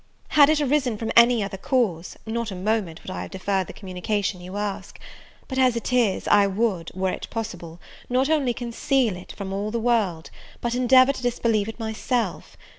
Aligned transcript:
Had 0.29 0.49
it 0.49 0.59
arisen 0.59 0.97
from 0.97 1.11
any 1.15 1.43
other 1.43 1.59
cause, 1.59 2.17
not 2.25 2.49
a 2.49 2.55
moment 2.55 3.03
would 3.03 3.11
I 3.11 3.21
have 3.21 3.29
deferred 3.29 3.67
the 3.67 3.71
communication 3.73 4.41
you 4.41 4.57
ask; 4.57 4.99
but 5.47 5.59
as 5.59 5.75
it 5.75 5.93
is, 5.93 6.27
I 6.27 6.47
would, 6.47 6.89
were 6.95 7.11
it 7.11 7.27
possible, 7.29 7.79
not 8.09 8.27
only 8.27 8.51
conceal 8.51 9.15
it 9.15 9.31
from 9.33 9.53
all 9.53 9.69
the 9.69 9.79
world, 9.79 10.31
but 10.59 10.73
endeavour 10.73 11.13
to 11.13 11.21
disbelieve 11.21 11.67
it 11.69 11.77
myself. 11.79 12.57